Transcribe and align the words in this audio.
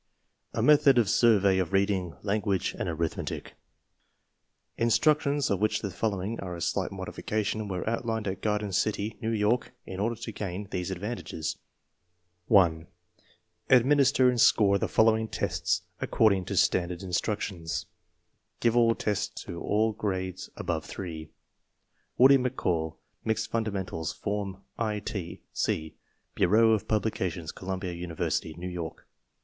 A 0.55 0.63
METHOD 0.63 0.97
OF 0.97 1.07
SURVEY 1.07 1.59
OF 1.59 1.71
READING, 1.73 2.15
LANGUAGE, 2.23 2.73
AND 2.79 2.89
ARITHMETIC 2.89 3.53
Instructions 4.75 5.51
(of 5.51 5.59
which 5.59 5.83
the 5.83 5.91
following 5.91 6.39
are 6.39 6.55
a 6.55 6.61
slight 6.61 6.91
modification) 6.91 7.67
were 7.67 7.87
outlined 7.87 8.27
at 8.27 8.41
Garden 8.41 8.71
City, 8.73 9.19
New 9.21 9.29
York, 9.29 9.73
in 9.85 9.99
order 9.99 10.15
to 10.15 10.31
gain 10.31 10.67
these 10.71 10.89
advantages. 10.89 11.57
1 12.47 12.87
I. 13.69 13.75
Administer 13.75 14.27
and 14.27 14.41
score 14.41 14.79
the 14.79 14.87
following 14.87 15.27
tests 15.27 15.83
according 15.99 16.45
to 16.45 16.57
standard 16.57 17.03
instructions. 17.03 17.85
Give 18.59 18.75
all 18.75 18.95
tests 18.95 19.43
to 19.43 19.61
all 19.61 19.91
grades 19.93 20.49
above 20.55 20.83
3: 20.83 21.29
Woody 22.17 22.39
McCall 22.39 22.95
Mixed 23.23 23.47
Fundamentals 23.51 24.13
Form 24.13 24.63
I 24.79 24.99
T. 24.99 25.43
C. 25.53 25.93
Bureau 26.33 26.71
of 26.71 26.87
Publications, 26.87 27.51
Columbia 27.51 27.93
University, 27.93 28.55
New 28.57 28.67
York. 28.67 29.05